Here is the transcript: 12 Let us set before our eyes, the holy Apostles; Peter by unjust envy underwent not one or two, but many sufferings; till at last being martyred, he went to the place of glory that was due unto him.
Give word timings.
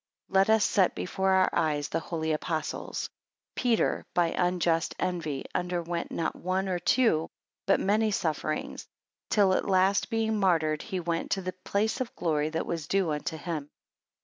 12 0.29 0.35
Let 0.47 0.55
us 0.55 0.65
set 0.65 0.95
before 0.95 1.29
our 1.29 1.49
eyes, 1.53 1.89
the 1.89 1.99
holy 1.99 2.31
Apostles; 2.31 3.07
Peter 3.53 4.03
by 4.15 4.29
unjust 4.35 4.95
envy 4.97 5.45
underwent 5.53 6.09
not 6.11 6.35
one 6.35 6.67
or 6.67 6.79
two, 6.79 7.29
but 7.67 7.79
many 7.79 8.09
sufferings; 8.09 8.87
till 9.29 9.53
at 9.53 9.69
last 9.69 10.09
being 10.09 10.39
martyred, 10.39 10.81
he 10.81 10.99
went 10.99 11.29
to 11.29 11.43
the 11.43 11.53
place 11.63 12.01
of 12.01 12.15
glory 12.15 12.49
that 12.49 12.65
was 12.65 12.87
due 12.87 13.11
unto 13.11 13.37
him. 13.37 13.69